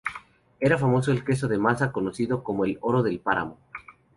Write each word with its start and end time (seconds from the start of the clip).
Era 0.59 0.79
famoso 0.79 1.11
el 1.11 1.23
queso 1.23 1.47
de 1.47 1.59
Masa, 1.59 1.91
conocido 1.91 2.43
como 2.43 2.65
el 2.65 2.79
"oro 2.81 3.03
del 3.03 3.19
páramo". 3.19 3.59